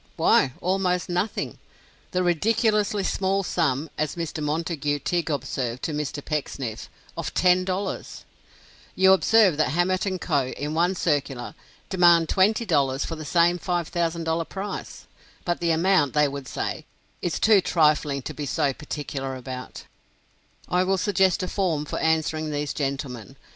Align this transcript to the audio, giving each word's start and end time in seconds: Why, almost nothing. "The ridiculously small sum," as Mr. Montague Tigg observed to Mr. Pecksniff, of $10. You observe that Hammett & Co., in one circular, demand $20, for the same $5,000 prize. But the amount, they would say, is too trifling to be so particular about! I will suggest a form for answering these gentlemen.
Why, 0.15 0.53
almost 0.61 1.09
nothing. 1.09 1.59
"The 2.09 2.23
ridiculously 2.23 3.03
small 3.03 3.43
sum," 3.43 3.87
as 3.99 4.15
Mr. 4.15 4.41
Montague 4.41 4.97
Tigg 4.97 5.29
observed 5.29 5.83
to 5.83 5.93
Mr. 5.93 6.25
Pecksniff, 6.25 6.89
of 7.15 7.35
$10. 7.35 8.23
You 8.95 9.13
observe 9.13 9.57
that 9.57 9.69
Hammett 9.73 10.07
& 10.21 10.21
Co., 10.21 10.47
in 10.57 10.73
one 10.73 10.95
circular, 10.95 11.53
demand 11.89 12.29
$20, 12.29 13.05
for 13.05 13.15
the 13.15 13.23
same 13.23 13.59
$5,000 13.59 14.43
prize. 14.49 15.05
But 15.45 15.59
the 15.59 15.69
amount, 15.69 16.13
they 16.15 16.27
would 16.27 16.47
say, 16.47 16.85
is 17.21 17.39
too 17.39 17.61
trifling 17.61 18.23
to 18.23 18.33
be 18.33 18.47
so 18.47 18.73
particular 18.73 19.35
about! 19.35 19.83
I 20.67 20.83
will 20.83 20.97
suggest 20.97 21.43
a 21.43 21.47
form 21.47 21.85
for 21.85 21.99
answering 21.99 22.49
these 22.49 22.73
gentlemen. 22.73 23.35